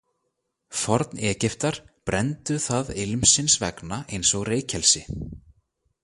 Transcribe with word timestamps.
Forn-Egyptar 0.83 1.75
brenndu 2.09 2.57
það 2.65 2.89
ilmsins 3.03 3.57
vegna 3.65 3.99
eins 4.17 4.31
og 4.39 4.47
reykelsi. 4.51 5.03